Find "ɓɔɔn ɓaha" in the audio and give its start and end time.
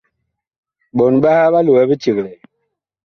0.97-1.51